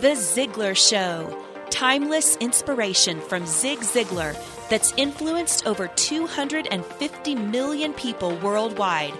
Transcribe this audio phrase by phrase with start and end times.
[0.00, 1.44] The Ziglar Show.
[1.68, 4.34] Timeless inspiration from Zig Ziglar
[4.70, 9.12] that's influenced over 250 million people worldwide,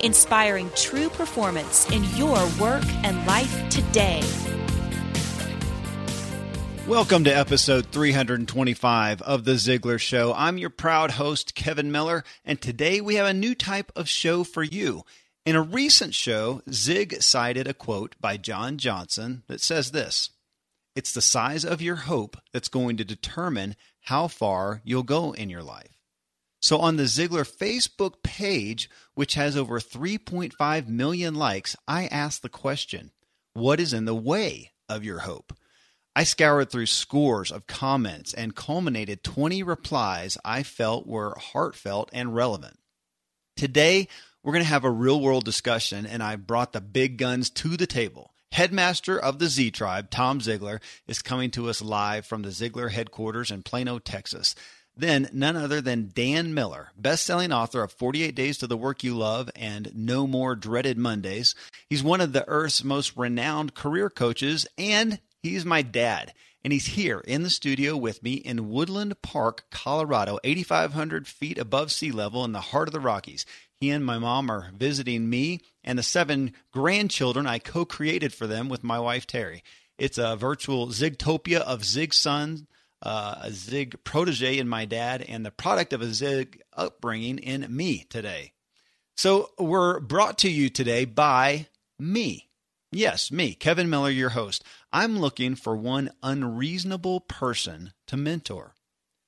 [0.00, 4.24] inspiring true performance in your work and life today.
[6.88, 10.34] Welcome to episode 325 of The Ziglar Show.
[10.36, 14.42] I'm your proud host, Kevin Miller, and today we have a new type of show
[14.42, 15.04] for you.
[15.44, 20.30] In a recent show, Zig cited a quote by John Johnson that says this
[20.96, 25.50] It's the size of your hope that's going to determine how far you'll go in
[25.50, 26.00] your life.
[26.62, 32.48] So on the Ziglar Facebook page, which has over 3.5 million likes, I asked the
[32.48, 33.10] question
[33.52, 35.52] What is in the way of your hope?
[36.16, 42.34] I scoured through scores of comments and culminated 20 replies I felt were heartfelt and
[42.34, 42.78] relevant.
[43.56, 44.08] Today,
[44.44, 47.78] we're going to have a real world discussion, and I brought the big guns to
[47.78, 48.34] the table.
[48.52, 52.90] Headmaster of the Z Tribe, Tom Ziglar, is coming to us live from the Ziglar
[52.90, 54.54] headquarters in Plano, Texas.
[54.94, 59.16] Then, none other than Dan Miller, best-selling author of 48 Days to the Work You
[59.16, 61.54] Love and No More Dreaded Mondays.
[61.88, 66.34] He's one of the Earth's most renowned career coaches, and he's my dad.
[66.62, 71.92] And he's here in the studio with me in Woodland Park, Colorado, 8,500 feet above
[71.92, 73.44] sea level in the heart of the Rockies.
[73.84, 78.46] He and my mom are visiting me and the seven grandchildren I co created for
[78.46, 79.62] them with my wife, Terry.
[79.98, 82.66] It's a virtual Zigtopia of Zig son,
[83.02, 87.66] uh, a Zig protege in my dad, and the product of a Zig upbringing in
[87.68, 88.52] me today.
[89.18, 91.66] So we're brought to you today by
[91.98, 92.48] me.
[92.90, 94.64] Yes, me, Kevin Miller, your host.
[94.94, 98.76] I'm looking for one unreasonable person to mentor.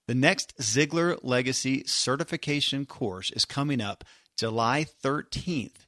[0.09, 4.03] The next Ziglar Legacy certification course is coming up
[4.37, 5.87] July 13th.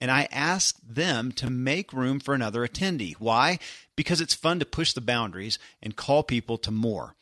[0.00, 3.14] And I asked them to make room for another attendee.
[3.18, 3.58] Why?
[3.94, 7.14] Because it's fun to push the boundaries and call people to more.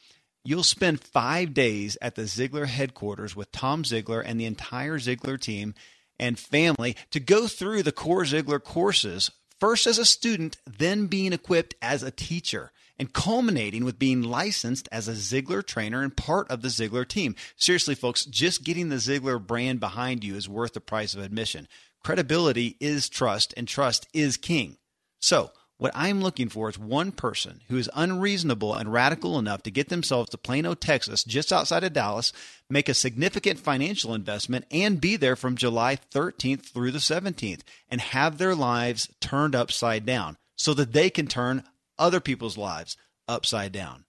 [0.45, 5.39] You'll spend five days at the Ziglar headquarters with Tom Ziglar and the entire Ziglar
[5.39, 5.75] team
[6.19, 11.35] and family to go through the core Ziglar courses, first as a student, then being
[11.35, 16.49] equipped as a teacher and culminating with being licensed as a Ziglar trainer and part
[16.51, 17.35] of the Ziglar team.
[17.57, 21.67] Seriously, folks, just getting the Ziglar brand behind you is worth the price of admission.
[22.05, 24.77] Credibility is trust, and trust is king.
[25.19, 29.71] So, what I'm looking for is one person who is unreasonable and radical enough to
[29.71, 32.35] get themselves to Plano, Texas, just outside of Dallas,
[32.69, 38.03] make a significant financial investment, and be there from July 13th through the 17th and
[38.03, 41.65] have their lives turned upside down so that they can turn
[42.01, 42.97] other people's lives
[43.29, 44.05] upside down.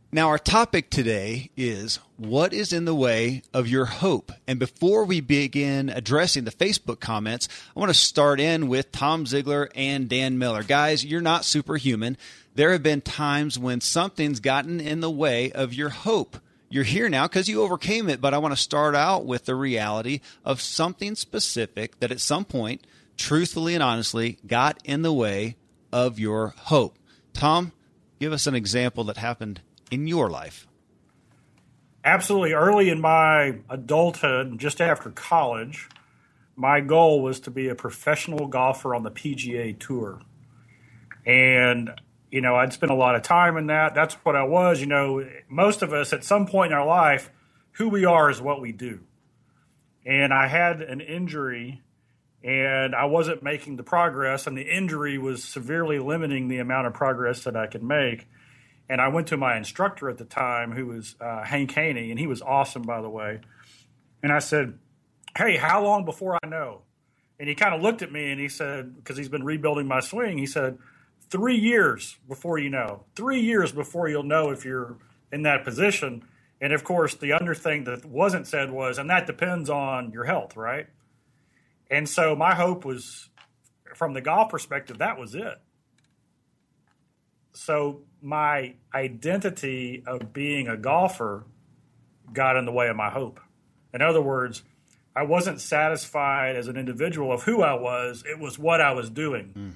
[0.10, 4.32] Now, our topic today is what is in the way of your hope?
[4.48, 9.26] And before we begin addressing the Facebook comments, I want to start in with Tom
[9.26, 10.64] Ziglar and Dan Miller.
[10.64, 12.16] Guys, you're not superhuman.
[12.56, 16.38] There have been times when something's gotten in the way of your hope.
[16.70, 19.56] You're here now because you overcame it, but I want to start out with the
[19.56, 22.86] reality of something specific that at some point,
[23.16, 25.56] truthfully and honestly, got in the way
[25.94, 26.98] of your hope.
[27.34, 27.72] Tom,
[28.20, 29.62] give us an example that happened
[29.92, 30.68] in your life?
[32.04, 32.54] Absolutely.
[32.54, 35.88] Early in my adulthood, just after college,
[36.56, 40.22] my goal was to be a professional golfer on the PGA Tour.
[41.26, 41.92] And,
[42.32, 43.96] you know, I'd spent a lot of time in that.
[43.96, 44.80] That's what I was.
[44.82, 47.32] You know, most of us at some point in our life,
[47.74, 49.02] who we are is what we do.
[50.06, 51.82] And I had an injury
[52.44, 56.94] and I wasn't making the progress, and the injury was severely limiting the amount of
[56.94, 58.28] progress that I could make.
[58.88, 62.20] And I went to my instructor at the time, who was uh, Hank Haney, and
[62.20, 63.42] he was awesome, by the way.
[64.24, 64.78] And I said,
[65.36, 66.84] Hey, how long before I know?
[67.40, 70.00] And he kind of looked at me and he said, because he's been rebuilding my
[70.00, 70.78] swing, he said,
[71.30, 74.98] Three years before you know, three years before you'll know if you're
[75.32, 76.24] in that position.
[76.62, 80.24] And of course, the other thing that wasn't said was, and that depends on your
[80.24, 80.88] health, right?
[81.92, 83.30] And so my hope was,
[83.96, 85.60] from the golf perspective, that was it.
[87.54, 91.46] So my identity of being a golfer
[92.32, 93.40] got in the way of my hope.
[93.94, 94.64] In other words,
[95.16, 99.10] I wasn't satisfied as an individual of who I was, it was what I was
[99.10, 99.54] doing.
[99.58, 99.74] Mm.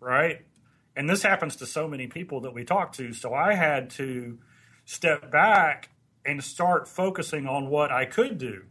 [0.00, 0.42] Right?
[0.96, 3.12] And this happens to so many people that we talk to.
[3.12, 4.38] So I had to
[4.84, 5.90] step back
[6.24, 8.64] and start focusing on what I could do.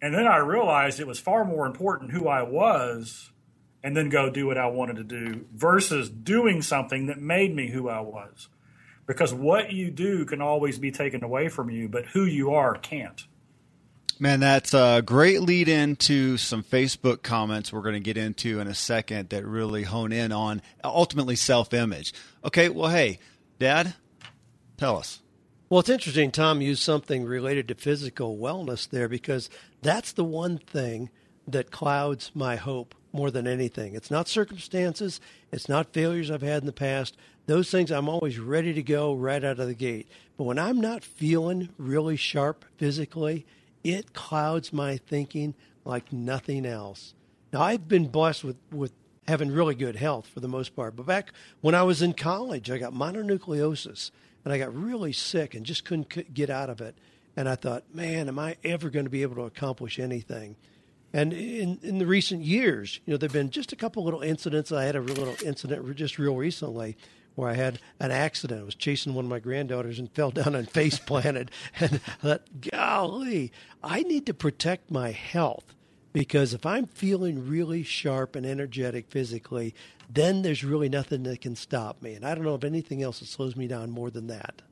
[0.00, 3.32] And then I realized it was far more important who I was
[3.82, 7.70] and then go do what I wanted to do versus doing something that made me
[7.70, 8.48] who I was.
[9.06, 12.74] Because what you do can always be taken away from you, but who you are
[12.74, 13.26] can't.
[14.20, 18.66] Man, that's a great lead into some Facebook comments we're going to get into in
[18.66, 22.12] a second that really hone in on ultimately self image.
[22.44, 23.20] Okay, well, hey,
[23.60, 23.94] Dad,
[24.76, 25.20] tell us.
[25.70, 26.32] Well, it's interesting.
[26.32, 29.48] Tom used something related to physical wellness there because
[29.82, 31.10] that's the one thing
[31.46, 33.94] that clouds my hope more than anything.
[33.94, 35.20] It's not circumstances,
[35.52, 37.16] it's not failures I've had in the past.
[37.46, 40.08] Those things I'm always ready to go right out of the gate.
[40.36, 43.46] But when I'm not feeling really sharp physically,
[43.84, 45.54] it clouds my thinking
[45.84, 47.14] like nothing else.
[47.52, 48.92] Now, I've been blessed with, with
[49.26, 50.96] having really good health for the most part.
[50.96, 54.10] But back when I was in college, I got mononucleosis
[54.44, 56.96] and I got really sick and just couldn't get out of it.
[57.36, 60.56] And I thought, man, am I ever going to be able to accomplish anything?
[61.12, 64.72] And in, in the recent years, you know, there've been just a couple little incidents.
[64.72, 66.96] I had a little incident just real recently
[67.38, 68.62] where I had an accident.
[68.62, 71.52] I was chasing one of my granddaughters and fell down and face planted.
[71.78, 72.42] and I thought,
[72.72, 73.52] golly,
[73.82, 75.72] I need to protect my health
[76.12, 79.72] because if I'm feeling really sharp and energetic physically,
[80.10, 82.14] then there's really nothing that can stop me.
[82.14, 84.62] And I don't know of anything else that slows me down more than that.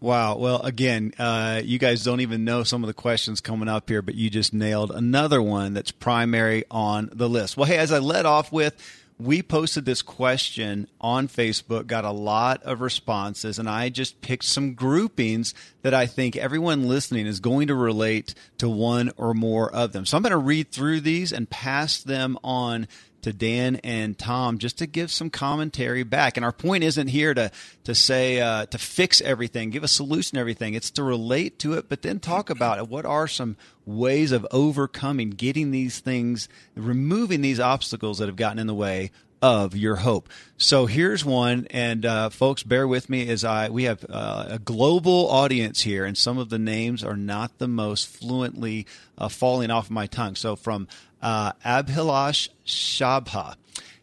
[0.00, 0.36] Wow.
[0.36, 4.02] Well, again, uh, you guys don't even know some of the questions coming up here,
[4.02, 7.56] but you just nailed another one that's primary on the list.
[7.56, 8.76] Well, hey, as I led off with,
[9.20, 14.44] we posted this question on Facebook, got a lot of responses, and I just picked
[14.44, 19.70] some groupings that I think everyone listening is going to relate to one or more
[19.70, 20.06] of them.
[20.06, 22.88] So I'm going to read through these and pass them on
[23.22, 26.36] to Dan and Tom just to give some commentary back.
[26.36, 27.50] And our point isn't here to
[27.84, 30.74] to say uh, to fix everything, give a solution to everything.
[30.74, 32.88] It's to relate to it, but then talk about it.
[32.88, 38.58] What are some ways of overcoming, getting these things, removing these obstacles that have gotten
[38.58, 39.10] in the way
[39.42, 40.28] of your hope.
[40.58, 44.58] So here's one, and uh, folks, bear with me as I we have uh, a
[44.58, 49.70] global audience here, and some of the names are not the most fluently uh, falling
[49.70, 50.36] off my tongue.
[50.36, 50.88] So from
[51.22, 53.56] uh, Abhilash Shabha.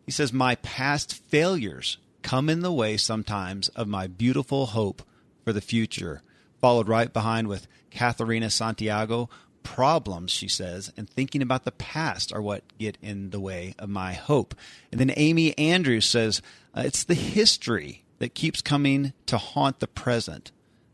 [0.05, 5.01] He says, My past failures come in the way sometimes of my beautiful hope
[5.43, 6.21] for the future.
[6.59, 9.29] followed right behind with Katharina Santiago.
[9.67, 13.89] Problems, she says, and thinking about the past are what get in the way of
[13.89, 14.55] my hope.
[14.91, 16.41] And then Amy Andrews says,
[16.73, 20.51] uh, it's the history that keeps coming to haunt the present.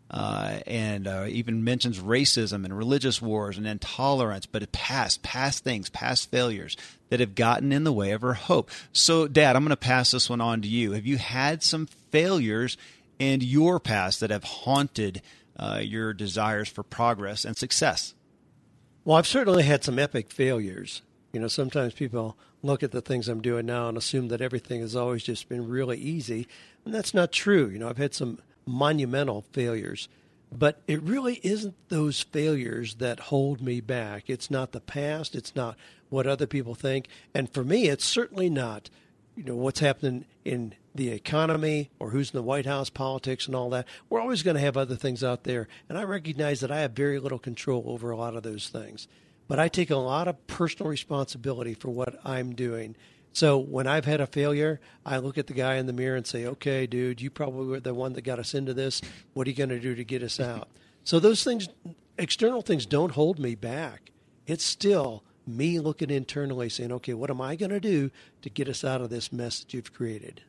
[0.09, 5.89] Uh, and uh, even mentions racism and religious wars and intolerance, but past, past things,
[5.89, 6.75] past failures
[7.09, 8.69] that have gotten in the way of her hope.
[8.91, 10.91] So, Dad, I'm going to pass this one on to you.
[10.93, 12.75] Have you had some failures
[13.19, 15.21] in your past that have haunted
[15.55, 18.15] uh, your desires for progress and success?
[19.05, 21.01] Well, I've certainly had some epic failures.
[21.33, 24.79] You know, sometimes people look at the things I'm doing now and assume that everything
[24.79, 26.47] has always just been really easy.
[26.85, 27.67] And that's not true.
[27.67, 30.07] You know, I've had some monumental failures.
[30.51, 34.29] But it really isn't those failures that hold me back.
[34.29, 35.35] It's not the past.
[35.35, 35.75] It's not
[36.09, 37.07] what other people think.
[37.33, 38.89] And for me, it's certainly not,
[39.35, 43.55] you know, what's happening in the economy or who's in the White House, politics, and
[43.55, 43.87] all that.
[44.09, 45.67] We're always going to have other things out there.
[45.89, 49.07] And I recognize that I have very little control over a lot of those things.
[49.47, 52.95] But I take a lot of personal responsibility for what I'm doing.
[53.33, 56.27] So when I've had a failure, I look at the guy in the mirror and
[56.27, 59.01] say, "Okay, dude, you probably were the one that got us into this.
[59.33, 60.69] What are you going to do to get us out?"
[61.03, 61.67] So those things,
[62.17, 64.11] external things, don't hold me back.
[64.45, 68.69] It's still me looking internally, saying, "Okay, what am I going to do to get
[68.69, 70.41] us out of this mess that you've created?"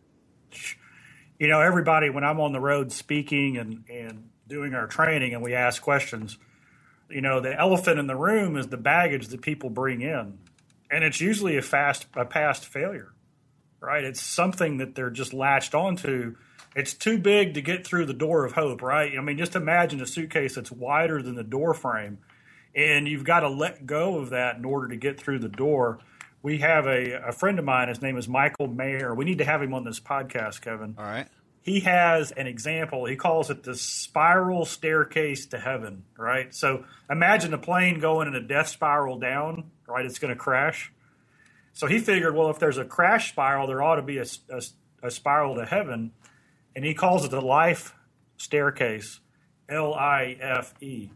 [1.39, 5.43] You know, everybody, when I'm on the road speaking and and doing our training, and
[5.43, 6.39] we ask questions,
[7.09, 10.39] you know, the elephant in the room is the baggage that people bring in
[10.95, 13.13] and it's usually a fast a past failure,
[13.81, 14.05] right?
[14.05, 16.37] It's something that they're just latched onto.
[16.77, 19.13] It's too big to get through the door of hope, right?
[19.17, 22.19] I mean, just imagine a suitcase that's wider than the door frame,
[22.75, 25.99] and you've got to let go of that in order to get through the door.
[26.43, 27.89] We have a, a friend of mine.
[27.89, 29.15] His name is Michael Mayer.
[29.15, 30.95] We need to have him on this podcast, Kevin.
[30.99, 31.29] All right
[31.65, 33.07] he has an example.
[33.07, 36.55] He calls it the spiral staircase to heaven, right?
[36.55, 40.05] So imagine a plane going in a death spiral down, right?
[40.05, 40.93] It's going to crash.
[41.73, 44.63] So he figured, well, if there's a crash spiral, there ought to be a, a,
[45.05, 46.13] a spiral to heaven.
[46.77, 47.95] And he calls it the life
[48.37, 49.21] staircase,
[49.67, 51.13] L I F E.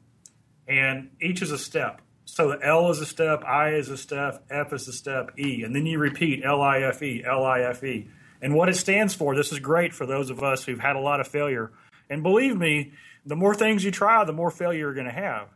[0.68, 2.02] And each is a step.
[2.24, 5.62] So the L is a step, I is a step, F is a step, E.
[5.64, 8.08] And then you repeat L I F E, L I F E
[8.40, 9.34] and what it stands for.
[9.34, 11.72] This is great for those of us who've had a lot of failure.
[12.08, 12.92] And believe me,
[13.26, 15.48] the more things you try, the more failure you're going to have.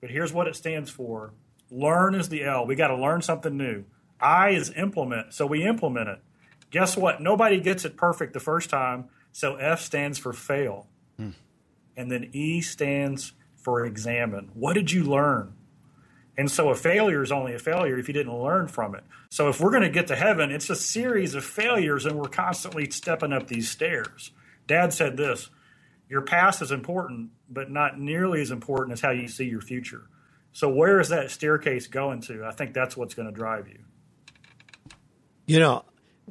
[0.00, 1.32] But here's what it stands for
[1.70, 2.66] Learn is the L.
[2.66, 3.84] We got to learn something new.
[4.20, 6.18] I is implement, so we implement it.
[6.70, 7.20] Guess what?
[7.20, 10.86] Nobody gets it perfect the first time, so F stands for fail.
[11.16, 11.30] Hmm.
[11.96, 13.32] And then E stands
[13.66, 14.48] for examine.
[14.54, 15.52] What did you learn?
[16.38, 19.02] And so a failure is only a failure if you didn't learn from it.
[19.28, 22.28] So if we're going to get to heaven, it's a series of failures and we're
[22.28, 24.30] constantly stepping up these stairs.
[24.68, 25.50] Dad said this
[26.08, 30.04] Your past is important, but not nearly as important as how you see your future.
[30.52, 32.44] So where is that staircase going to?
[32.44, 33.80] I think that's what's going to drive you.
[35.44, 35.84] You know,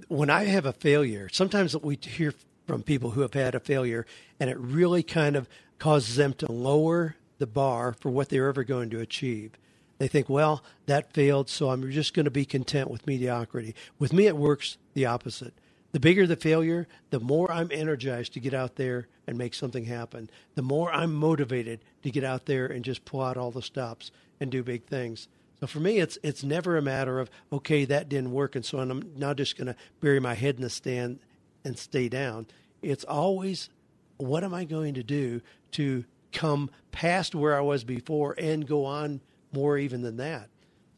[0.08, 2.34] when I have a failure, sometimes we hear
[2.66, 4.06] from people who have had a failure
[4.40, 5.50] and it really kind of
[5.80, 9.52] causes them to lower the bar for what they're ever going to achieve.
[9.98, 13.76] They think, well, that failed, so I'm just going to be content with mediocrity.
[13.98, 15.54] With me, it works the opposite.
[15.94, 19.86] The bigger the failure, the more I'm energized to get out there and make something
[19.86, 20.30] happen.
[20.56, 24.12] The more I'm motivated to get out there and just pull out all the stops
[24.42, 25.30] and do big things.
[25.62, 28.80] So for me, it's it's never a matter of okay, that didn't work, and so
[28.80, 31.20] I'm now just going to bury my head in the sand
[31.64, 32.48] and stay down.
[32.82, 33.70] It's always
[34.18, 36.04] what am I going to do to
[36.36, 40.50] come past where I was before and go on more even than that.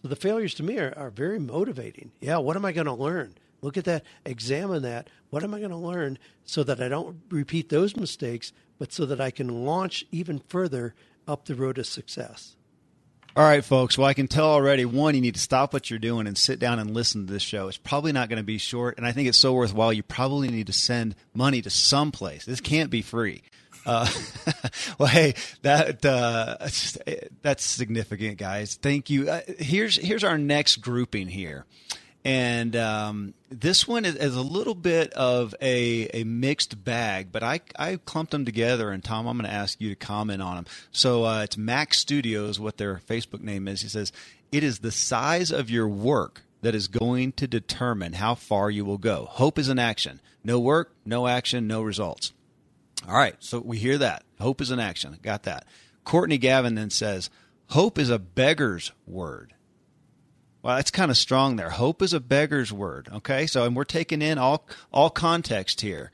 [0.01, 2.11] So the failures to me are, are very motivating.
[2.19, 3.35] Yeah, what am I going to learn?
[3.61, 5.09] Look at that, examine that.
[5.29, 9.05] What am I going to learn so that I don't repeat those mistakes, but so
[9.05, 10.93] that I can launch even further
[11.27, 12.55] up the road to success?
[13.35, 13.97] All right, folks.
[13.97, 16.57] Well, I can tell already one, you need to stop what you're doing and sit
[16.57, 17.67] down and listen to this show.
[17.67, 19.93] It's probably not going to be short, and I think it's so worthwhile.
[19.93, 22.45] You probably need to send money to some place.
[22.45, 23.43] This can't be free.
[23.87, 24.05] Uh,
[24.99, 26.57] well, hey, that uh,
[27.41, 28.75] that's significant, guys.
[28.75, 29.29] Thank you.
[29.29, 31.65] Uh, here's here's our next grouping here,
[32.25, 37.43] and um, this one is, is, a little bit of a, a mixed bag, but
[37.43, 38.91] I I clumped them together.
[38.91, 40.65] And Tom, I'm going to ask you to comment on them.
[40.91, 43.83] So uh, it's Max Studios, what their Facebook name is.
[43.83, 44.11] He says
[44.51, 48.83] it is the size of your work that is going to determine how far you
[48.83, 49.27] will go.
[49.29, 50.19] Hope is an action.
[50.43, 52.33] No work, no action, no results.
[53.05, 54.23] All right, so we hear that.
[54.39, 55.17] Hope is an action.
[55.21, 55.65] Got that.
[56.03, 57.29] Courtney Gavin then says,
[57.71, 59.53] Hope is a beggar's word.
[60.61, 61.69] Well, that's kind of strong there.
[61.69, 63.09] Hope is a beggar's word.
[63.13, 66.11] Okay, so and we're taking in all all context here.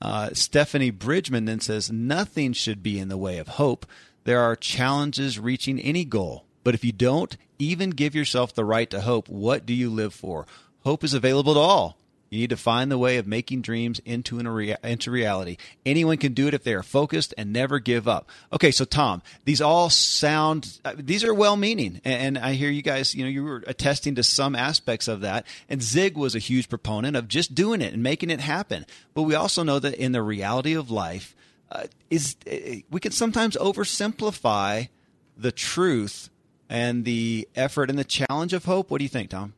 [0.00, 3.86] Uh, Stephanie Bridgman then says, Nothing should be in the way of hope.
[4.24, 6.44] There are challenges reaching any goal.
[6.62, 10.14] But if you don't even give yourself the right to hope, what do you live
[10.14, 10.46] for?
[10.80, 11.98] Hope is available to all.
[12.34, 15.56] You need to find the way of making dreams into an, into reality.
[15.86, 18.28] Anyone can do it if they are focused and never give up.
[18.52, 22.82] Okay, so Tom, these all sound uh, these are well-meaning, and, and I hear you
[22.82, 23.14] guys.
[23.14, 25.46] You know, you were attesting to some aspects of that.
[25.68, 28.84] And Zig was a huge proponent of just doing it and making it happen.
[29.14, 31.36] But we also know that in the reality of life,
[31.70, 34.88] uh, is uh, we can sometimes oversimplify
[35.36, 36.30] the truth
[36.68, 38.90] and the effort and the challenge of hope.
[38.90, 39.52] What do you think, Tom?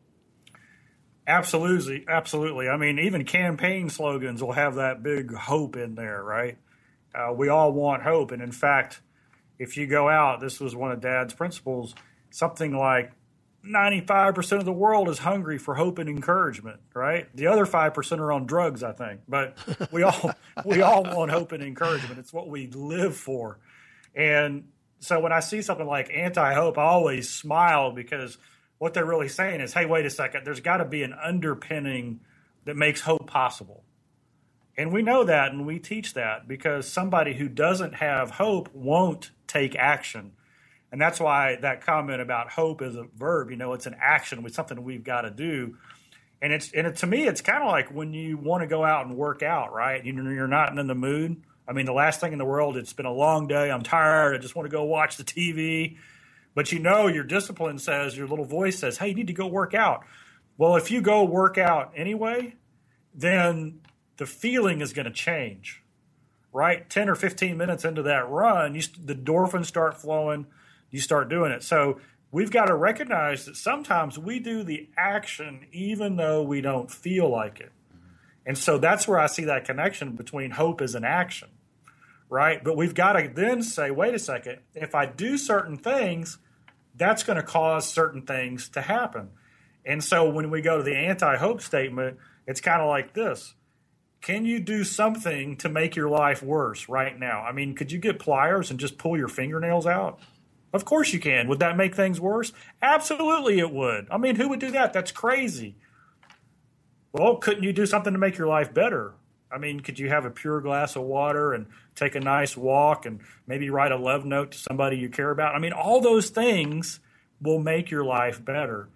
[1.26, 2.68] Absolutely, absolutely.
[2.68, 6.56] I mean, even campaign slogans will have that big hope in there, right?
[7.14, 9.00] Uh, we all want hope, and in fact,
[9.59, 11.95] if you go out, this was one of Dad's principles.
[12.30, 13.11] Something like
[13.64, 17.35] 95% of the world is hungry for hope and encouragement, right?
[17.35, 19.23] The other 5% are on drugs, I think.
[19.26, 19.56] But
[19.92, 20.30] we all
[20.64, 22.18] we all want hope and encouragement.
[22.18, 23.59] It's what we live for.
[24.14, 24.68] And
[25.00, 28.38] so when I see something like anti-hope, I always smile because–
[28.78, 32.21] what they're really saying is, hey, wait a second, there's got to be an underpinning
[32.64, 33.85] that makes hope possible.
[34.76, 39.30] And we know that and we teach that because somebody who doesn't have hope won't
[39.47, 40.33] take action.
[40.92, 44.45] And that's why that comment about hope is a verb, you know, it's an action,
[44.45, 45.76] it's something we've got to do.
[46.42, 48.85] And it's and it, to me, it's kind of like when you want to go
[48.85, 50.04] out and work out, right?
[50.04, 51.42] You know, you're not in the mood.
[51.66, 53.71] I mean, the last thing in the world, it's been a long day.
[53.71, 54.37] I'm tired.
[54.37, 55.97] I just want to go watch the TV.
[56.57, 59.47] But you know, your discipline says, your little voice says, hey, you need to go
[59.47, 60.07] work out.
[60.57, 62.57] Well, if you go work out anyway,
[63.15, 63.81] then
[64.17, 65.83] the feeling is going to change,
[66.55, 66.89] right?
[66.89, 70.47] 10 or 15 minutes into that run, you, the endorphins start flowing,
[70.91, 71.63] you start doing it.
[71.63, 76.91] So we've got to recognize that sometimes we do the action even though we don't
[76.91, 77.73] feel like it.
[78.47, 81.49] And so that's where I see that connection between hope as an action,
[82.31, 82.65] right?
[82.65, 86.39] But we've got to then say, wait a second, if I do certain things,
[86.97, 89.31] that's going to cause certain things to happen.
[89.85, 93.55] And so when we go to the anti hope statement, it's kind of like this
[94.20, 97.42] Can you do something to make your life worse right now?
[97.42, 100.18] I mean, could you get pliers and just pull your fingernails out?
[100.73, 101.49] Of course you can.
[101.49, 102.53] Would that make things worse?
[102.83, 104.09] Absolutely it would.
[104.11, 104.92] I mean, who would do that?
[104.92, 105.77] That's crazy.
[107.12, 109.14] Well, couldn't you do something to make your life better?
[109.50, 113.06] I mean, could you have a pure glass of water and take a nice walk
[113.06, 115.54] and maybe write a love note to somebody you care about?
[115.54, 117.00] I mean, all those things
[117.40, 118.88] will make your life better.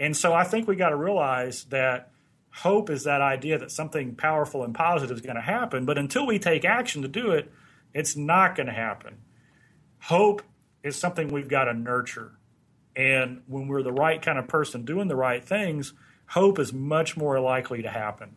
[0.00, 2.10] And so I think we got to realize that
[2.50, 5.84] hope is that idea that something powerful and positive is going to happen.
[5.84, 7.52] But until we take action to do it,
[7.92, 9.18] it's not going to happen.
[10.00, 10.42] Hope
[10.82, 12.32] is something we've got to nurture.
[12.96, 15.92] And when we're the right kind of person doing the right things,
[16.26, 18.34] hope is much more likely to happen.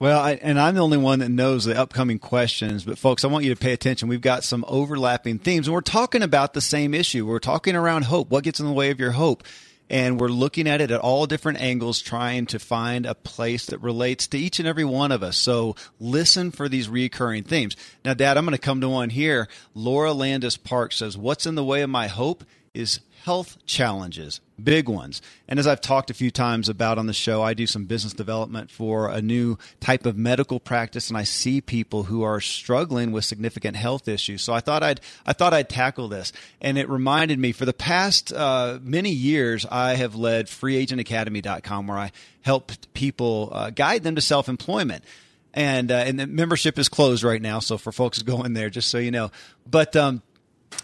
[0.00, 3.28] Well, I, and I'm the only one that knows the upcoming questions, but folks, I
[3.28, 4.08] want you to pay attention.
[4.08, 7.26] We've got some overlapping themes, and we're talking about the same issue.
[7.26, 8.30] We're talking around hope.
[8.30, 9.42] What gets in the way of your hope?
[9.90, 13.80] And we're looking at it at all different angles, trying to find a place that
[13.80, 15.36] relates to each and every one of us.
[15.36, 17.74] So listen for these recurring themes.
[18.04, 19.48] Now, Dad, I'm going to come to one here.
[19.74, 24.88] Laura Landis Park says, What's in the way of my hope is health challenges, big
[24.88, 25.20] ones.
[25.46, 28.12] And as I've talked a few times about on the show, I do some business
[28.12, 33.12] development for a new type of medical practice, and I see people who are struggling
[33.12, 34.42] with significant health issues.
[34.42, 37.72] So I thought I'd I thought I'd tackle this, and it reminded me for the
[37.72, 44.14] past uh, many years I have led FreeAgentAcademy.com, where I help people uh, guide them
[44.14, 45.04] to self employment
[45.54, 47.58] and uh, and the membership is closed right now.
[47.58, 49.30] So for folks going there, just so you know,
[49.68, 50.22] but um,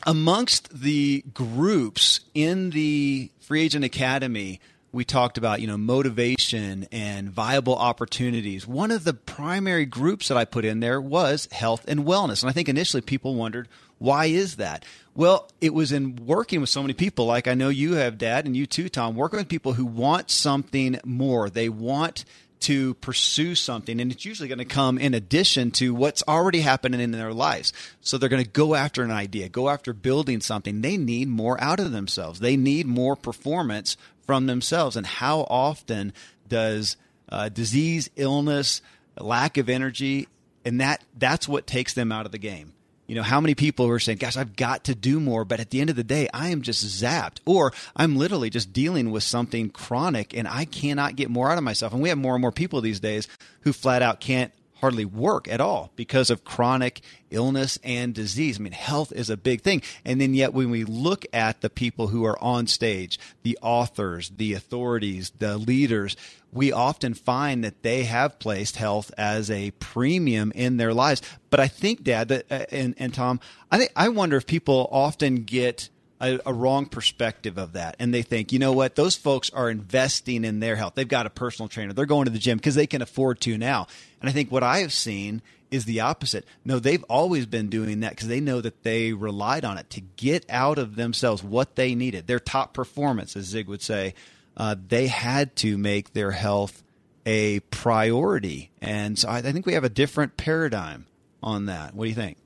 [0.07, 4.61] amongst the groups in the Free Agent Academy,
[4.93, 8.67] we talked about you know motivation and viable opportunities.
[8.67, 12.51] One of the primary groups that I put in there was health and wellness, and
[12.51, 13.69] I think initially people wondered
[13.99, 14.85] why is that.
[15.15, 18.47] Well, it was in working with so many people, like I know you have, Dad,
[18.47, 21.49] and you too, Tom, working with people who want something more.
[21.49, 22.25] They want
[22.65, 27.01] to pursue something and it's usually going to come in addition to what's already happening
[27.01, 27.73] in their lives.
[28.01, 30.81] So they're going to go after an idea go after building something.
[30.81, 32.41] They need more out of themselves.
[32.41, 33.97] They need more performance
[34.27, 34.97] from themselves.
[34.97, 36.13] And how often
[36.49, 36.97] does
[37.29, 38.83] uh, disease illness
[39.19, 40.29] lack of energy
[40.65, 42.74] and that that's what takes them out of the game
[43.07, 45.71] you know, how many people are saying, gosh, I've got to do more, but at
[45.71, 49.23] the end of the day, I am just zapped, or I'm literally just dealing with
[49.23, 51.93] something chronic and I cannot get more out of myself.
[51.93, 53.29] And we have more and more people these days
[53.61, 58.59] who flat out can't hardly work at all because of chronic illness and disease.
[58.59, 59.83] I mean, health is a big thing.
[60.05, 64.31] And then yet when we look at the people who are on stage, the authors,
[64.37, 66.17] the authorities, the leaders,
[66.53, 71.21] we often find that they have placed health as a premium in their lives.
[71.51, 74.89] But I think, Dad, that uh, and, and Tom, I think I wonder if people
[74.93, 75.89] often get
[76.25, 77.97] a, a, wrong perspective of that.
[77.99, 80.95] And they think, you know what, those folks are investing in their health.
[80.95, 81.93] They've got a personal trainer.
[81.93, 83.87] They're going to the gym because they can afford to now.
[84.21, 86.47] And I think what I have seen is the opposite.
[86.65, 90.01] No, they've always been doing that because they know that they relied on it to
[90.01, 92.27] get out of themselves what they needed.
[92.27, 94.15] Their top performance, as Zig would say,
[94.57, 96.83] uh, they had to make their health
[97.27, 98.71] a priority.
[98.81, 101.07] And so I, I think we have a different paradigm
[101.43, 101.95] on that.
[101.95, 102.39] What do you think?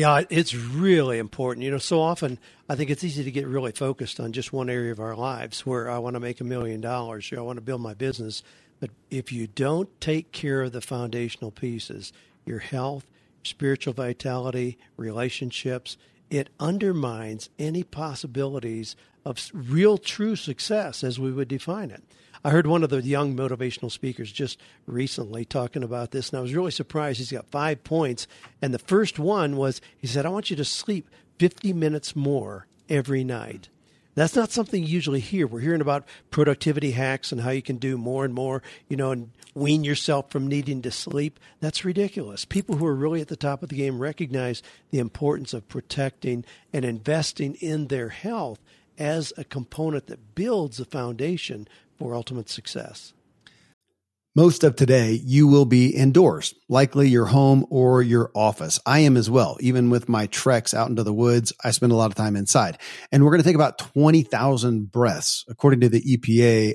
[0.00, 1.62] Yeah, it's really important.
[1.62, 2.38] You know, so often
[2.70, 5.66] I think it's easy to get really focused on just one area of our lives
[5.66, 8.42] where I want to make a million dollars or I want to build my business.
[8.80, 12.14] But if you don't take care of the foundational pieces,
[12.46, 13.04] your health,
[13.42, 15.98] spiritual vitality, relationships,
[16.30, 22.02] it undermines any possibilities of real true success as we would define it.
[22.42, 26.42] I heard one of the young motivational speakers just recently talking about this, and I
[26.42, 27.18] was really surprised.
[27.18, 28.26] He's got five points,
[28.62, 32.66] and the first one was he said, I want you to sleep 50 minutes more
[32.88, 33.68] every night.
[34.14, 35.46] That's not something you usually hear.
[35.46, 39.12] We're hearing about productivity hacks and how you can do more and more, you know,
[39.12, 41.38] and wean yourself from needing to sleep.
[41.60, 42.44] That's ridiculous.
[42.44, 46.44] People who are really at the top of the game recognize the importance of protecting
[46.72, 48.58] and investing in their health
[49.00, 51.66] as a component that builds a foundation
[51.98, 53.12] for ultimate success.
[54.36, 58.78] Most of today, you will be indoors, likely your home or your office.
[58.86, 59.56] I am as well.
[59.58, 62.78] Even with my treks out into the woods, I spend a lot of time inside.
[63.10, 65.44] And we're going to take about 20,000 breaths.
[65.48, 66.74] According to the EPA,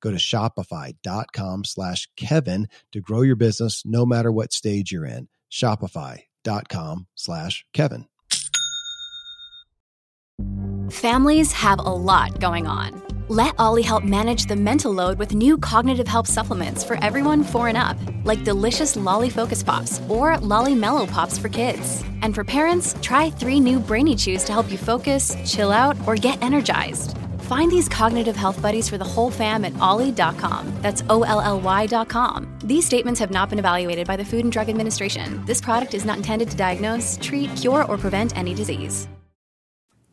[0.00, 5.28] Go to shopify.com slash Kevin to grow your business no matter what stage you're in.
[5.50, 8.06] Shopify.com slash Kevin.
[10.90, 13.02] Families have a lot going on.
[13.28, 17.66] Let OLLY help manage the mental load with new cognitive help supplements for everyone four
[17.66, 22.04] and up, like delicious Lolly Focus Pops or Lolly Mellow Pops for kids.
[22.22, 26.14] And for parents, try three new Brainy Chews to help you focus, chill out, or
[26.14, 27.15] get energized.
[27.46, 30.72] Find these cognitive health buddies for the whole fam at olly.com.
[30.82, 32.58] That's O L L Y.com.
[32.64, 35.44] These statements have not been evaluated by the Food and Drug Administration.
[35.46, 39.06] This product is not intended to diagnose, treat, cure, or prevent any disease.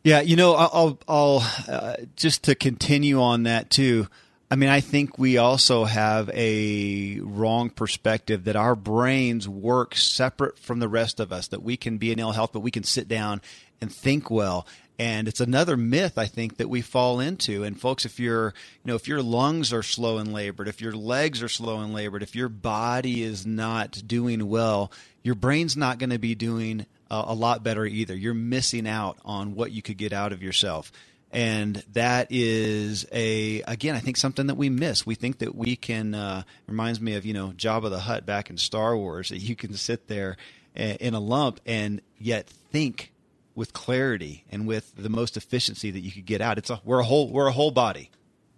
[0.04, 4.06] Yeah, you know, I'll, I'll uh, just to continue on that too.
[4.48, 10.56] I mean, I think we also have a wrong perspective that our brains work separate
[10.56, 12.84] from the rest of us, that we can be in ill health, but we can
[12.84, 13.40] sit down
[13.80, 14.66] and think well.
[14.98, 17.64] And it's another myth I think that we fall into.
[17.64, 18.54] And folks, if your
[18.84, 21.92] you know if your lungs are slow and labored, if your legs are slow and
[21.92, 26.86] labored, if your body is not doing well, your brain's not going to be doing
[27.10, 28.14] a, a lot better either.
[28.14, 30.92] You're missing out on what you could get out of yourself
[31.34, 35.74] and that is a again i think something that we miss we think that we
[35.74, 39.38] can uh, reminds me of you know jabba the hutt back in star wars that
[39.38, 40.36] you can sit there
[40.76, 43.12] in a lump and yet think
[43.54, 46.58] with clarity and with the most efficiency that you could get out.
[46.58, 48.10] It's a we're a whole we're a whole body.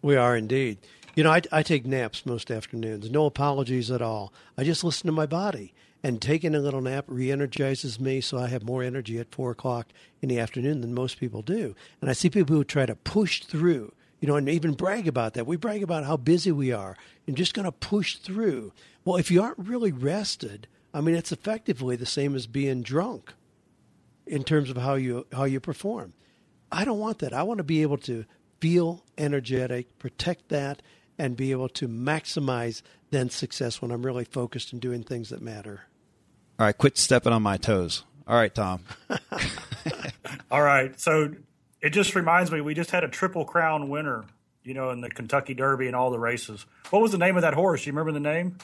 [0.03, 0.79] We are indeed.
[1.15, 3.11] You know, I, I take naps most afternoons.
[3.11, 4.33] No apologies at all.
[4.59, 5.73] I just listen to my body.
[6.03, 9.89] And taking a little nap re-energizes me, so I have more energy at four o'clock
[10.21, 11.75] in the afternoon than most people do.
[12.01, 15.35] And I see people who try to push through, you know, and even brag about
[15.35, 15.47] that.
[15.47, 18.73] We brag about how busy we are and just going to push through.
[19.05, 23.33] Well, if you aren't really rested, I mean, it's effectively the same as being drunk
[24.27, 26.13] in terms of how you how you perform.
[26.71, 27.33] I don't want that.
[27.33, 28.25] I want to be able to
[28.61, 30.83] feel energetic, protect that,
[31.19, 35.41] and be able to maximize then success when I'm really focused and doing things that
[35.41, 35.83] matter.
[36.59, 38.03] All right, quit stepping on my toes.
[38.27, 38.83] All right, Tom.
[40.51, 40.99] All right.
[40.99, 41.33] So
[41.81, 44.25] it just reminds me, we just had a triple crown winner,
[44.65, 46.67] you know, in the Kentucky Derby and all the races.
[46.91, 47.83] What was the name of that horse?
[47.85, 48.59] Do you remember the name?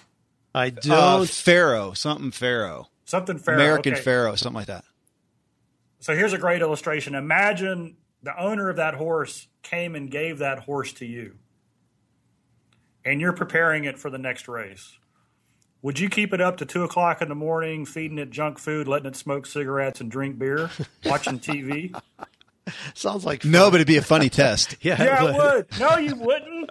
[0.54, 1.28] I Uh, don't.
[1.30, 3.58] Pharaoh, something Pharaoh, Something Pharaoh.
[3.58, 4.02] American okay.
[4.02, 4.84] Pharaoh, something like that.
[6.02, 7.14] So here's a great illustration.
[7.14, 11.36] Imagine the owner of that horse came and gave that horse to you,
[13.04, 14.98] and you're preparing it for the next race.
[15.80, 18.88] Would you keep it up to two o'clock in the morning, feeding it junk food,
[18.88, 20.70] letting it smoke cigarettes and drink beer,
[21.04, 21.96] watching TV?
[22.94, 24.76] Sounds like No, but it'd be a funny test.
[24.80, 25.80] yeah, yeah, it it would.
[25.80, 26.70] No, you wouldn't.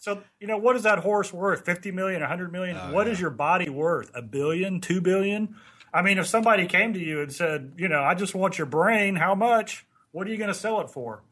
[0.00, 1.64] So, you know, what is that horse worth?
[1.64, 2.76] 50 million, 100 million?
[2.92, 4.10] What is your body worth?
[4.16, 5.54] A billion, two billion?
[5.94, 8.66] I mean, if somebody came to you and said, you know, I just want your
[8.66, 9.86] brain, how much?
[10.10, 11.22] What are you going to sell it for?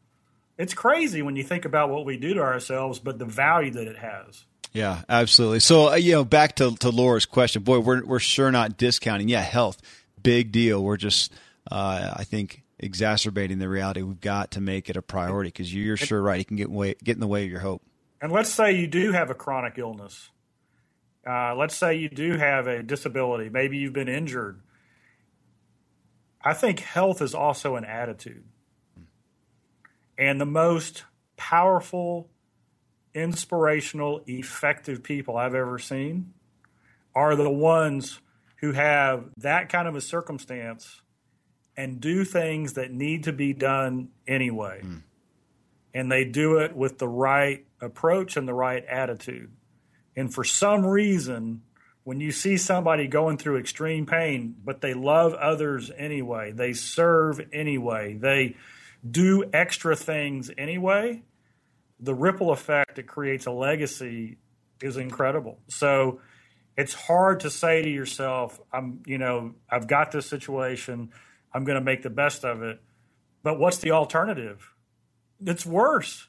[0.57, 3.87] It's crazy when you think about what we do to ourselves, but the value that
[3.87, 4.45] it has.
[4.71, 5.59] Yeah, absolutely.
[5.59, 9.29] So uh, you know, back to to Laura's question, boy, we're we're sure not discounting.
[9.29, 9.81] Yeah, health,
[10.21, 10.83] big deal.
[10.83, 11.31] We're just,
[11.69, 14.01] uh, I think, exacerbating the reality.
[14.01, 16.39] We've got to make it a priority because you're sure right.
[16.39, 17.83] It can get way, get in the way of your hope.
[18.21, 20.29] And let's say you do have a chronic illness.
[21.25, 23.49] Uh, let's say you do have a disability.
[23.49, 24.59] Maybe you've been injured.
[26.43, 28.43] I think health is also an attitude.
[30.17, 31.05] And the most
[31.37, 32.29] powerful,
[33.13, 36.33] inspirational, effective people I've ever seen
[37.15, 38.19] are the ones
[38.57, 41.01] who have that kind of a circumstance
[41.77, 44.81] and do things that need to be done anyway.
[45.93, 49.51] And they do it with the right approach and the right attitude.
[50.15, 51.61] And for some reason,
[52.03, 57.41] when you see somebody going through extreme pain, but they love others anyway, they serve
[57.51, 58.55] anyway, they
[59.09, 61.23] do extra things anyway,
[61.99, 64.37] the ripple effect it creates a legacy
[64.81, 65.59] is incredible.
[65.67, 66.19] So
[66.77, 71.11] it's hard to say to yourself, I'm, you know, I've got this situation,
[71.53, 72.81] I'm going to make the best of it.
[73.43, 74.73] But what's the alternative?
[75.45, 76.27] It's worse.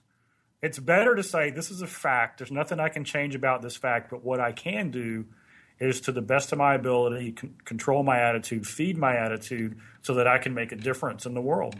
[0.65, 2.39] It's better to say, this is a fact.
[2.39, 5.27] There's nothing I can change about this fact, but what I can do
[5.79, 10.15] is to the best of my ability, con- control my attitude, feed my attitude so
[10.15, 11.77] that I can make a difference in the world.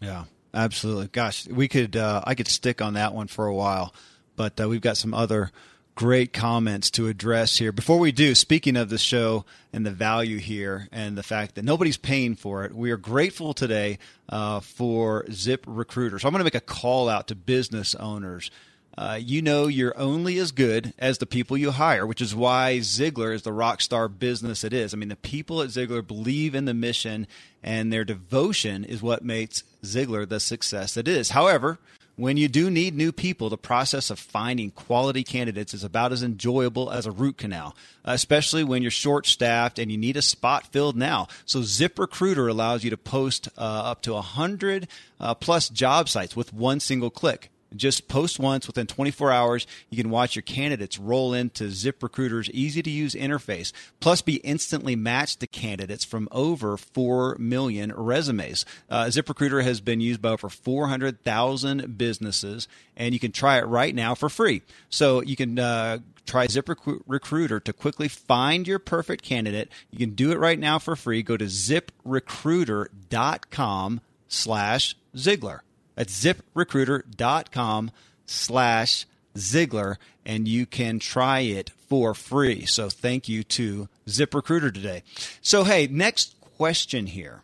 [0.00, 1.08] Yeah, absolutely.
[1.08, 3.92] Gosh, we could uh, I could stick on that one for a while,
[4.36, 5.50] but uh, we've got some other
[5.96, 7.72] great comments to address here.
[7.72, 11.64] Before we do, speaking of the show and the value here and the fact that
[11.64, 16.18] nobody's paying for it, we are grateful today uh, for Zip Recruiter.
[16.18, 18.50] So I'm going to make a call out to business owners.
[18.98, 22.76] Uh, you know you're only as good as the people you hire, which is why
[22.80, 24.92] Ziglar is the rock star business it is.
[24.92, 27.26] I mean, the people at Ziglar believe in the mission,
[27.62, 31.30] and their devotion is what makes Ziglar the success it is.
[31.30, 31.78] However,
[32.16, 36.22] when you do need new people, the process of finding quality candidates is about as
[36.22, 40.72] enjoyable as a root canal, especially when you're short staffed and you need a spot
[40.72, 41.28] filled now.
[41.44, 44.88] So ZipRecruiter allows you to post uh, up to 100
[45.20, 47.50] uh, plus job sites with one single click.
[47.76, 49.66] Just post once within 24 hours.
[49.90, 54.96] You can watch your candidates roll into ZipRecruiter's easy to use interface, plus be instantly
[54.96, 58.64] matched to candidates from over 4 million resumes.
[58.88, 63.94] Uh, ZipRecruiter has been used by over 400,000 businesses, and you can try it right
[63.94, 64.62] now for free.
[64.88, 69.70] So you can uh, try ZipRecruiter to quickly find your perfect candidate.
[69.90, 71.22] You can do it right now for free.
[71.22, 75.60] Go to ziprecruiter.com slash Ziglar.
[75.96, 77.90] That's ziprecruiter.com
[78.26, 79.06] slash
[79.36, 82.64] Ziglar, and you can try it for free.
[82.64, 85.02] So thank you to ZipRecruiter today.
[85.40, 87.42] So, hey, next question here,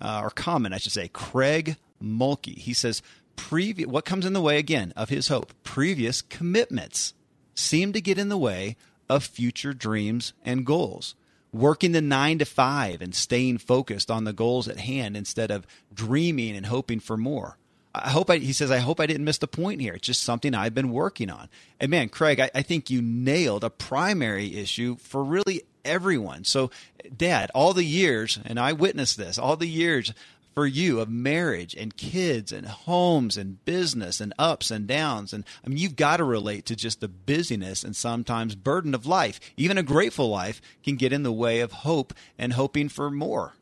[0.00, 1.08] uh, or comment, I should say.
[1.08, 2.58] Craig Mulkey.
[2.58, 3.02] He says,
[3.36, 5.52] Previ- what comes in the way again of his hope?
[5.64, 7.14] Previous commitments
[7.54, 8.76] seem to get in the way
[9.08, 11.14] of future dreams and goals.
[11.52, 15.66] Working the nine to five and staying focused on the goals at hand instead of
[15.92, 17.58] dreaming and hoping for more.
[17.94, 19.94] I hope I, he says, I hope I didn't miss the point here.
[19.94, 21.48] It's just something I've been working on.
[21.78, 26.44] And man, Craig, I, I think you nailed a primary issue for really everyone.
[26.44, 26.70] So,
[27.14, 30.12] Dad, all the years, and I witnessed this, all the years
[30.54, 35.32] for you of marriage and kids and homes and business and ups and downs.
[35.32, 39.06] And I mean, you've got to relate to just the busyness and sometimes burden of
[39.06, 39.40] life.
[39.56, 43.54] Even a grateful life can get in the way of hope and hoping for more.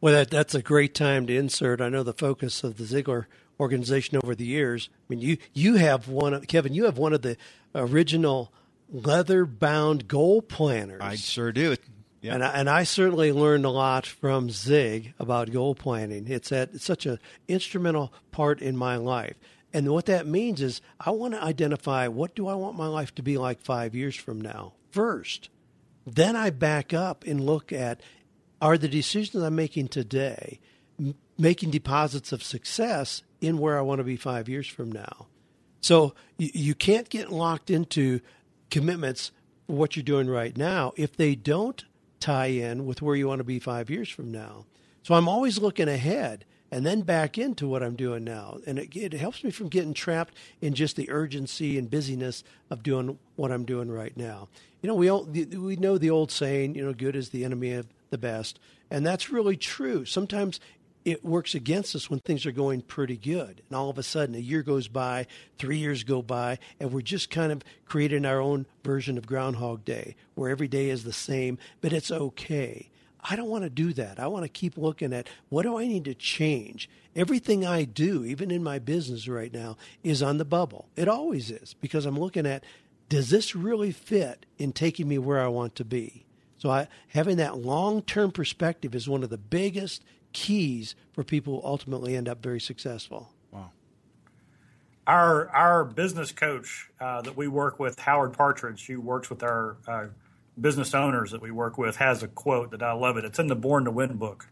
[0.00, 1.80] Well, that, that's a great time to insert.
[1.80, 3.26] I know the focus of the Ziglar
[3.58, 4.88] organization over the years.
[4.92, 6.72] I mean, you you have one of Kevin.
[6.72, 7.36] You have one of the
[7.74, 8.52] original
[8.88, 11.02] leather bound goal planners.
[11.02, 11.76] I sure do.
[12.22, 12.34] Yep.
[12.34, 16.26] And, I, and I certainly learned a lot from Zig about goal planning.
[16.28, 19.36] It's, at, it's such an instrumental part in my life.
[19.72, 23.14] And what that means is I want to identify what do I want my life
[23.14, 25.48] to be like five years from now first.
[26.06, 28.02] Then I back up and look at
[28.60, 30.60] are the decisions I'm making today
[31.38, 35.26] making deposits of success in where I want to be five years from now.
[35.80, 38.20] So you, you can't get locked into
[38.70, 39.32] commitments
[39.66, 41.84] for what you're doing right now if they don't
[42.20, 44.66] tie in with where you want to be five years from now.
[45.02, 48.58] So I'm always looking ahead and then back into what I'm doing now.
[48.66, 52.82] And it, it, helps me from getting trapped in just the urgency and busyness of
[52.82, 54.48] doing what I'm doing right now.
[54.82, 57.72] You know, we all, we know the old saying, you know, good is the enemy
[57.72, 58.58] of the best.
[58.90, 60.04] And that's really true.
[60.04, 60.60] Sometimes
[61.04, 63.62] it works against us when things are going pretty good.
[63.68, 65.26] And all of a sudden, a year goes by,
[65.58, 69.84] three years go by, and we're just kind of creating our own version of Groundhog
[69.84, 72.90] Day, where every day is the same, but it's okay.
[73.22, 74.18] I don't want to do that.
[74.18, 76.88] I want to keep looking at what do I need to change.
[77.14, 80.88] Everything I do, even in my business right now, is on the bubble.
[80.96, 82.64] It always is because I'm looking at
[83.08, 86.24] does this really fit in taking me where I want to be?
[86.60, 91.66] So I, having that long-term perspective is one of the biggest keys for people who
[91.66, 93.32] ultimately end up very successful.
[93.50, 93.70] Wow.
[95.06, 99.78] Our our business coach uh, that we work with, Howard Partridge, who works with our
[99.88, 100.06] uh,
[100.60, 103.24] business owners that we work with, has a quote that I love it.
[103.24, 104.50] It's in the Born to Win book.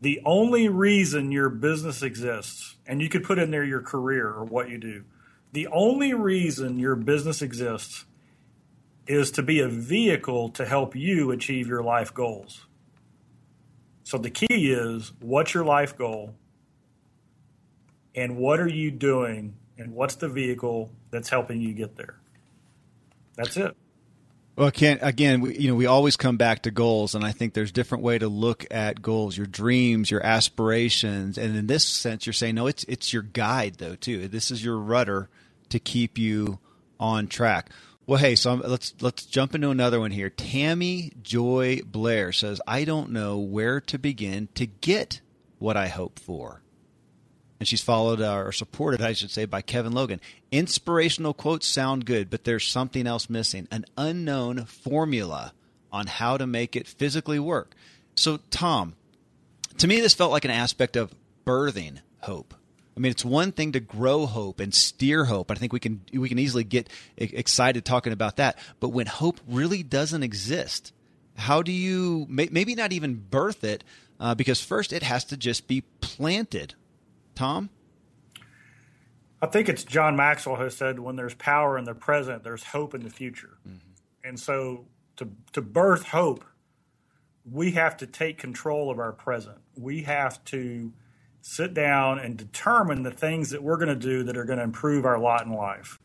[0.00, 4.44] The only reason your business exists, and you could put in there your career or
[4.44, 5.02] what you do,
[5.52, 8.04] the only reason your business exists
[9.06, 12.66] is to be a vehicle to help you achieve your life goals.
[14.04, 16.34] So the key is what's your life goal?
[18.14, 19.56] And what are you doing?
[19.78, 22.18] And what's the vehicle that's helping you get there?
[23.36, 23.76] That's it.
[24.56, 27.52] Well, Ken, again, we, you know, we always come back to goals, and I think
[27.52, 32.24] there's different way to look at goals, your dreams, your aspirations, and in this sense,
[32.24, 34.28] you're saying no, it's it's your guide though too.
[34.28, 35.28] This is your rudder
[35.68, 36.58] to keep you
[36.98, 37.68] on track.
[38.06, 40.30] Well, hey, so I'm, let's let's jump into another one here.
[40.30, 45.20] Tammy Joy Blair says, "I don't know where to begin to get
[45.58, 46.62] what I hope for."
[47.58, 50.20] And she's followed uh, or supported, I should say, by Kevin Logan.
[50.52, 55.52] Inspirational quotes sound good, but there's something else missing an unknown formula
[55.90, 57.74] on how to make it physically work.
[58.14, 58.94] So, Tom,
[59.78, 61.14] to me, this felt like an aspect of
[61.46, 62.54] birthing hope.
[62.96, 65.50] I mean, it's one thing to grow hope and steer hope.
[65.50, 68.58] I think we can we can easily get excited talking about that.
[68.80, 70.92] But when hope really doesn't exist,
[71.36, 73.84] how do you maybe not even birth it?
[74.18, 76.74] Uh, because first it has to just be planted.
[77.34, 77.68] Tom.
[79.42, 82.94] I think it's John Maxwell who said, "When there's power in the present, there's hope
[82.94, 83.76] in the future." Mm-hmm.
[84.24, 86.46] And so, to to birth hope,
[87.44, 89.58] we have to take control of our present.
[89.76, 90.94] We have to
[91.48, 94.64] sit down and determine the things that we're going to do that are going to
[94.64, 95.96] improve our lot in life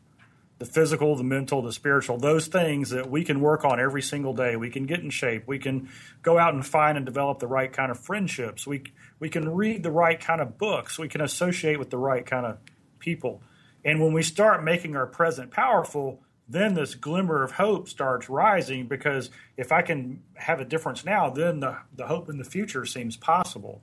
[0.60, 4.32] the physical, the mental, the spiritual, those things that we can work on every single
[4.32, 4.54] day.
[4.54, 5.42] We can get in shape.
[5.48, 5.88] We can
[6.22, 8.64] go out and find and develop the right kind of friendships.
[8.64, 8.84] We,
[9.18, 11.00] we can read the right kind of books.
[11.00, 12.58] We can associate with the right kind of
[13.00, 13.42] people.
[13.84, 18.86] And when we start making our present powerful, then this glimmer of hope starts rising
[18.86, 22.86] because if I can have a difference now, then the, the hope in the future
[22.86, 23.82] seems possible.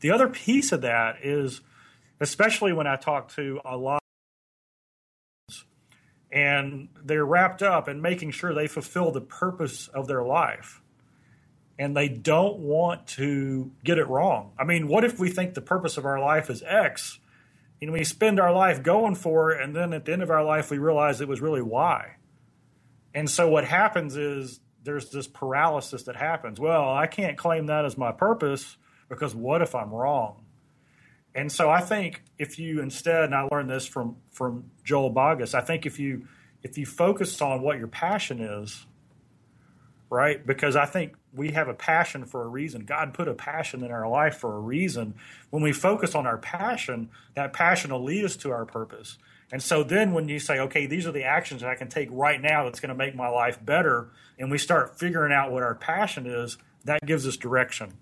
[0.00, 1.60] The other piece of that is,
[2.20, 4.02] especially when I talk to a lot,
[6.30, 10.82] and they're wrapped up in making sure they fulfill the purpose of their life.
[11.78, 14.52] And they don't want to get it wrong.
[14.58, 17.20] I mean, what if we think the purpose of our life is X,
[17.80, 20.44] and we spend our life going for it, and then at the end of our
[20.44, 22.16] life, we realize it was really Y?
[23.14, 26.58] And so what happens is there's this paralysis that happens.
[26.60, 28.76] Well, I can't claim that as my purpose
[29.08, 30.42] because what if I'm wrong?
[31.34, 35.54] And so I think if you instead, and I learned this from from Joel Boggess,
[35.54, 36.26] I think if you
[36.62, 38.86] if you focus on what your passion is,
[40.10, 40.44] right?
[40.44, 42.84] Because I think we have a passion for a reason.
[42.84, 45.14] God put a passion in our life for a reason.
[45.50, 49.18] When we focus on our passion, that passion will lead us to our purpose.
[49.52, 52.08] And so then when you say, okay, these are the actions that I can take
[52.10, 55.62] right now that's going to make my life better, and we start figuring out what
[55.62, 57.94] our passion is, that gives us direction.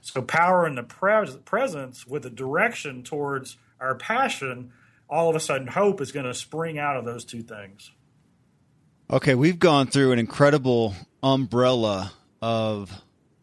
[0.00, 4.72] So power in the pres- presence with a direction towards our passion,
[5.08, 7.90] all of a sudden hope is going to spring out of those two things.
[9.10, 12.12] Okay, we've gone through an incredible umbrella
[12.42, 12.92] of,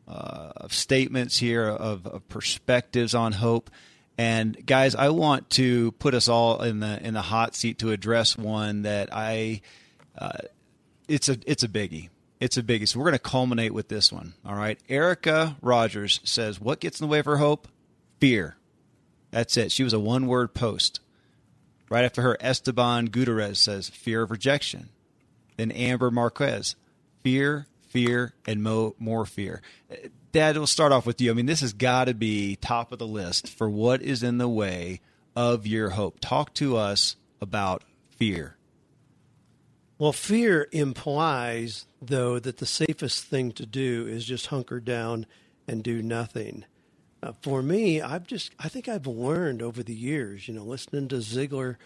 [0.07, 3.71] uh, of statements here, of, of, perspectives on hope.
[4.17, 7.91] And guys, I want to put us all in the in the hot seat to
[7.91, 9.61] address one that I,
[10.17, 10.37] uh,
[11.07, 12.09] it's a it's a biggie.
[12.39, 12.87] It's a biggie.
[12.87, 14.33] So we're going to culminate with this one.
[14.45, 14.79] All right.
[14.89, 17.67] Erica Rogers says, "What gets in the way of her hope?
[18.19, 18.57] Fear."
[19.31, 19.71] That's it.
[19.71, 20.99] She was a one word post.
[21.89, 24.89] Right after her, Esteban Gutierrez says, "Fear of rejection."
[25.57, 26.75] Then Amber Marquez,
[27.23, 29.61] fear, fear, and mo- more fear.
[30.31, 31.31] Dad, we'll start off with you.
[31.31, 34.37] I mean, this has got to be top of the list for what is in
[34.37, 34.99] the way
[35.35, 36.19] of your hope.
[36.19, 37.83] Talk to us about
[38.17, 38.57] fear.
[39.97, 45.25] Well, fear implies, though, that the safest thing to do is just hunker down
[45.67, 46.65] and do nothing.
[47.23, 51.07] Uh, for me, I've just, I think I've learned over the years, you know, listening
[51.09, 51.77] to Ziglar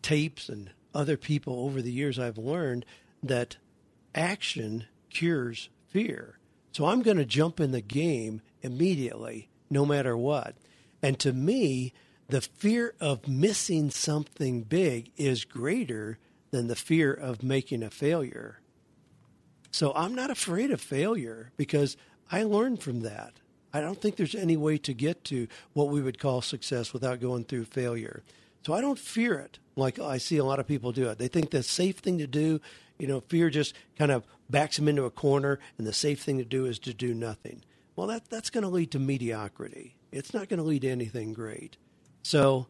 [0.00, 2.86] tapes and other people over the years, I've learned
[3.22, 3.58] that
[4.14, 6.38] action cures fear.
[6.72, 10.56] So I'm going to jump in the game immediately, no matter what.
[11.02, 11.92] And to me,
[12.28, 16.18] the fear of missing something big is greater
[16.52, 18.60] than the fear of making a failure.
[19.72, 21.96] So I'm not afraid of failure because
[22.30, 23.32] I learned from that.
[23.72, 27.20] I don't think there's any way to get to what we would call success without
[27.20, 28.22] going through failure.
[28.64, 31.18] So I don't fear it like I see a lot of people do it.
[31.18, 32.60] They think the safe thing to do
[33.02, 36.38] you know, fear just kind of backs them into a corner, and the safe thing
[36.38, 37.64] to do is to do nothing.
[37.96, 39.96] Well, that that's going to lead to mediocrity.
[40.12, 41.76] It's not going to lead to anything great.
[42.22, 42.68] So,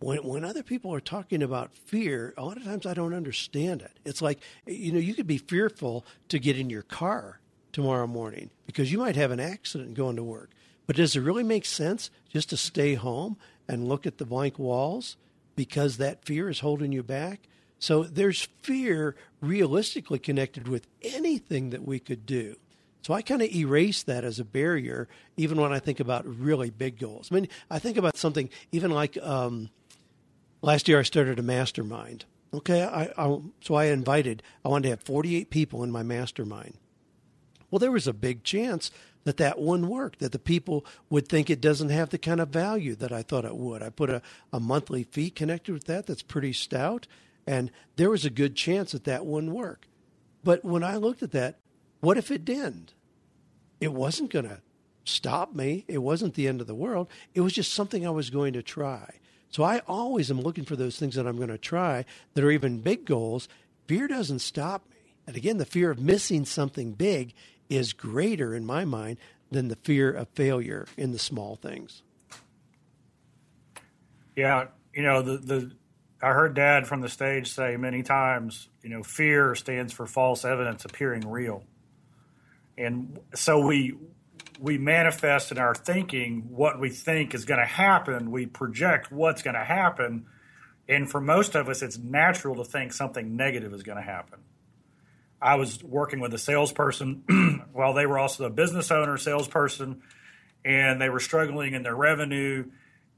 [0.00, 3.82] when when other people are talking about fear, a lot of times I don't understand
[3.82, 3.92] it.
[4.04, 7.40] It's like you know, you could be fearful to get in your car
[7.72, 10.50] tomorrow morning because you might have an accident going to work.
[10.86, 13.36] But does it really make sense just to stay home
[13.68, 15.16] and look at the blank walls
[15.54, 17.42] because that fear is holding you back?
[17.78, 22.56] So there's fear realistically connected with anything that we could do.
[23.02, 26.68] So I kind of erase that as a barrier, even when I think about really
[26.68, 27.28] big goals.
[27.30, 29.70] I mean, I think about something even like um,
[30.62, 32.24] last year I started a mastermind.
[32.52, 36.74] Okay, I, I, so I invited, I wanted to have 48 people in my mastermind.
[37.70, 38.90] Well, there was a big chance
[39.22, 42.48] that that wouldn't work, that the people would think it doesn't have the kind of
[42.48, 43.82] value that I thought it would.
[43.82, 47.06] I put a, a monthly fee connected with that that's pretty stout
[47.46, 49.86] and there was a good chance that that wouldn't work.
[50.44, 51.58] But when I looked at that,
[52.00, 52.94] what if it didn't?
[53.80, 54.60] It wasn't going to
[55.04, 55.84] stop me.
[55.88, 57.08] It wasn't the end of the world.
[57.34, 59.18] It was just something I was going to try.
[59.50, 62.50] So I always am looking for those things that I'm going to try that are
[62.50, 63.48] even big goals.
[63.86, 64.96] Fear doesn't stop me.
[65.26, 67.34] And again, the fear of missing something big
[67.68, 69.18] is greater in my mind
[69.50, 72.02] than the fear of failure in the small things.
[74.36, 75.72] Yeah, you know, the the
[76.22, 80.44] I heard Dad from the stage say many times, you know, fear stands for false
[80.44, 81.64] evidence appearing real,
[82.78, 83.96] and so we
[84.60, 88.30] we manifest in our thinking what we think is going to happen.
[88.30, 90.26] We project what's going to happen,
[90.88, 94.40] and for most of us, it's natural to think something negative is going to happen.
[95.40, 100.02] I was working with a salesperson while they were also a business owner, salesperson,
[100.64, 102.66] and they were struggling in their revenue.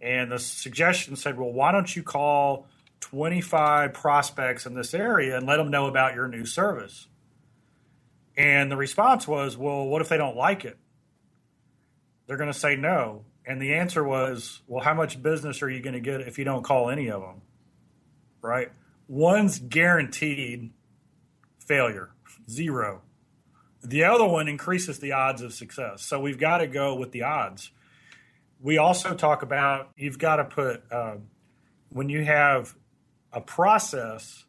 [0.01, 2.68] And the suggestion said, well, why don't you call
[3.01, 7.09] 25 prospects in this area and let them know about your new service.
[8.36, 10.78] And the response was, well, what if they don't like it?
[12.33, 13.26] They're going to say no.
[13.45, 16.47] And the answer was, well, how much business are you going to get if you
[16.47, 17.43] don't call any of them?
[18.41, 18.70] Right?
[19.07, 20.70] One's guaranteed
[21.59, 22.09] failure,
[22.49, 23.03] zero.
[23.83, 26.01] The other one increases the odds of success.
[26.01, 27.70] So we've got to go with the odds.
[28.62, 31.16] We also talk about you've got to put, uh,
[31.91, 32.74] when you have
[33.30, 34.47] a process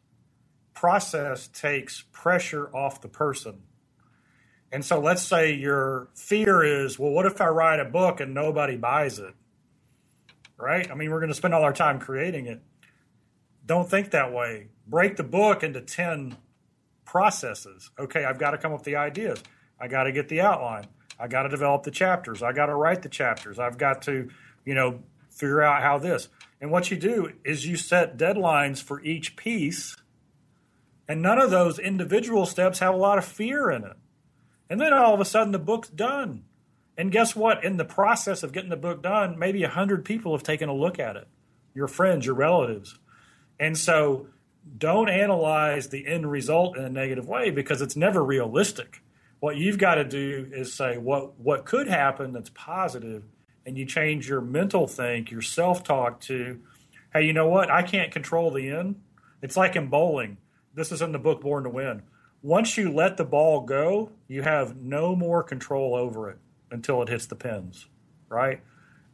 [0.72, 3.64] process takes pressure off the person.
[4.74, 8.34] And so let's say your fear is, well, what if I write a book and
[8.34, 9.34] nobody buys it?
[10.58, 10.90] right?
[10.90, 12.60] I mean, we're going to spend all our time creating it.
[13.66, 14.68] Don't think that way.
[14.86, 16.36] Break the book into 10
[17.04, 17.90] processes.
[17.98, 19.42] Okay, I've got to come up with the ideas.
[19.80, 20.86] I got to get the outline.
[21.18, 22.42] I got to develop the chapters.
[22.42, 23.58] I got to write the chapters.
[23.58, 24.28] I've got to,
[24.64, 25.00] you know,
[25.30, 26.28] figure out how this.
[26.60, 29.96] And what you do is you set deadlines for each piece,
[31.08, 33.96] and none of those individual steps have a lot of fear in it.
[34.74, 36.46] And then all of a sudden the book's done.
[36.98, 37.62] And guess what?
[37.62, 40.74] In the process of getting the book done, maybe a hundred people have taken a
[40.74, 41.28] look at it.
[41.74, 42.98] Your friends, your relatives.
[43.60, 44.26] And so
[44.76, 49.00] don't analyze the end result in a negative way because it's never realistic.
[49.38, 53.22] What you've got to do is say what what could happen that's positive
[53.64, 56.58] and you change your mental think, your self-talk to
[57.12, 57.70] hey, you know what?
[57.70, 59.00] I can't control the end.
[59.40, 60.38] It's like in bowling.
[60.74, 62.02] This is in the book Born to Win.
[62.44, 66.36] Once you let the ball go, you have no more control over it
[66.70, 67.86] until it hits the pins,
[68.28, 68.60] right?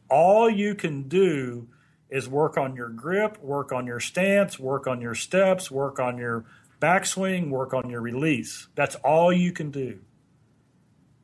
[0.09, 1.69] All you can do
[2.09, 6.17] is work on your grip, work on your stance, work on your steps, work on
[6.17, 6.43] your
[6.81, 8.67] backswing, work on your release.
[8.75, 9.99] That's all you can do.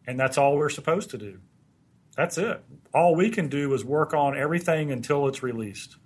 [0.08, 1.40] And that's all we're supposed to do.
[2.16, 2.64] That's it.
[2.94, 5.98] All we can do is work on everything until it's released.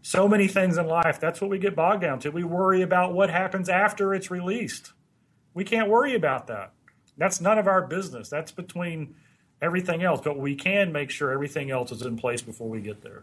[0.00, 2.30] So many things in life, that's what we get bogged down to.
[2.30, 4.94] We worry about what happens after it's released.
[5.54, 6.72] We can't worry about that.
[7.18, 8.28] That's none of our business.
[8.28, 9.14] That's between
[9.60, 13.02] everything else, but we can make sure everything else is in place before we get
[13.02, 13.22] there.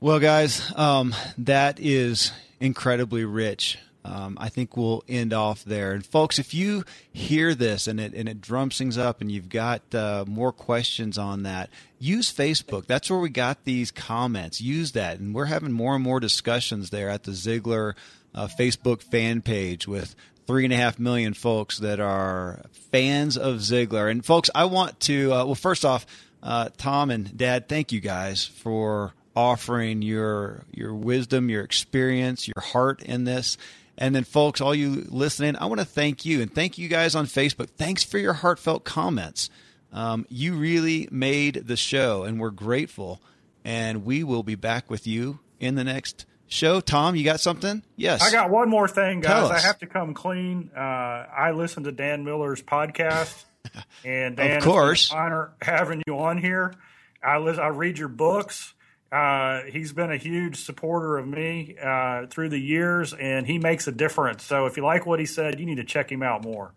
[0.00, 3.78] Well, guys, um, that is incredibly rich.
[4.04, 5.92] Um, I think we'll end off there.
[5.92, 9.48] And folks, if you hear this and it and it drums things up, and you've
[9.48, 12.86] got uh, more questions on that, use Facebook.
[12.86, 14.60] That's where we got these comments.
[14.60, 17.94] Use that, and we're having more and more discussions there at the Ziglar
[18.34, 20.14] uh, Facebook fan page with
[20.46, 24.10] three and a half million folks that are fans of Ziglar.
[24.10, 26.06] And folks, I want to uh, well, first off,
[26.42, 32.62] uh, Tom and Dad, thank you guys for offering your your wisdom, your experience, your
[32.62, 33.56] heart in this.
[33.98, 37.14] And then, folks, all you listening, I want to thank you and thank you guys
[37.14, 37.68] on Facebook.
[37.70, 39.50] Thanks for your heartfelt comments.
[39.92, 43.20] Um, you really made the show, and we're grateful.
[43.64, 46.80] And we will be back with you in the next show.
[46.80, 47.82] Tom, you got something?
[47.96, 48.22] Yes.
[48.22, 49.50] I got one more thing, guys.
[49.50, 50.70] I have to come clean.
[50.76, 53.44] Uh, I listen to Dan Miller's podcast,
[54.04, 56.74] and Dan, of course, honor having you on here.
[57.22, 58.74] I listen, I read your books.
[59.10, 63.86] Uh, he's been a huge supporter of me uh, through the years, and he makes
[63.86, 64.42] a difference.
[64.42, 66.72] So if you like what he said, you need to check him out more.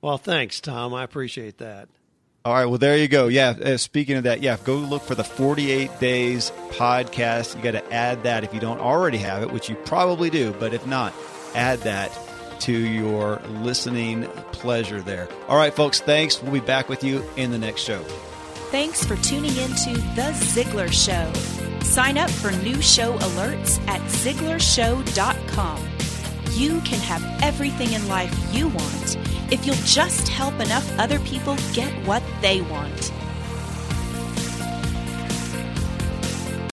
[0.00, 0.92] Well, thanks, Tom.
[0.94, 1.88] I appreciate that.
[2.46, 3.26] All right, well, there you go.
[3.26, 7.56] Yeah, uh, speaking of that, yeah, go look for the 48 Days podcast.
[7.56, 10.54] You got to add that if you don't already have it, which you probably do,
[10.60, 11.12] but if not,
[11.56, 12.16] add that
[12.60, 15.28] to your listening pleasure there.
[15.48, 16.40] All right, folks, thanks.
[16.40, 18.00] We'll be back with you in the next show.
[18.70, 21.32] Thanks for tuning in to The Ziglar Show.
[21.80, 26.05] Sign up for new show alerts at ZiglarShow.com.
[26.56, 29.18] You can have everything in life you want
[29.52, 33.12] if you'll just help enough other people get what they want.